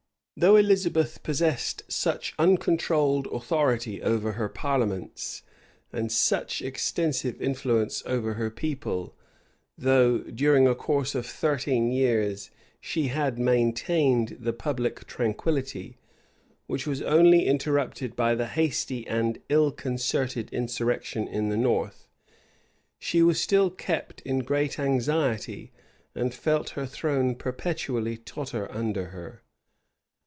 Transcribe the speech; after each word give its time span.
* 0.41 0.41
13 0.41 0.55
Eliz. 0.65 0.77
c. 0.81 0.89
2. 0.89 0.93
13 1.03 1.03
Eliz. 1.03 1.05
c. 1.05 1.11
8. 1.13 1.21
Though 1.21 1.21
Elizabeth 1.21 1.23
possessed 1.23 1.83
such 1.87 2.33
uncontrolled 2.39 3.27
authority 3.27 4.01
over 4.01 4.31
her 4.31 4.49
parliaments, 4.49 5.43
and 5.93 6.11
such 6.11 6.61
extensive 6.63 7.39
influence 7.39 8.01
over 8.07 8.33
her 8.35 8.49
people; 8.49 9.15
though, 9.77 10.17
during 10.19 10.67
a 10.67 10.73
course 10.73 11.13
of 11.13 11.27
thirteen 11.27 11.91
years, 11.91 12.49
she 12.79 13.09
had 13.09 13.37
maintained 13.37 14.37
the 14.39 14.51
public 14.53 15.05
tranquillity, 15.05 15.99
which 16.65 16.87
was 16.87 17.03
only 17.03 17.45
interrupted 17.45 18.15
by 18.15 18.33
the 18.33 18.47
hasty 18.47 19.05
and 19.05 19.37
ill 19.47 19.71
concerted 19.71 20.49
insurrection 20.51 21.27
in 21.27 21.49
the 21.49 21.57
north; 21.57 22.07
she 22.97 23.21
was 23.21 23.39
still 23.39 23.69
kept 23.69 24.21
in 24.21 24.39
great 24.39 24.79
anxiety, 24.79 25.71
and 26.15 26.33
felt 26.33 26.69
her 26.71 26.87
throne 26.87 27.35
perpetually 27.35 28.17
totter 28.17 28.71
under 28.71 29.07
her. 29.07 29.43